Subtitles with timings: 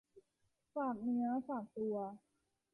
[0.75, 1.97] ฝากเนื้อฝากตัว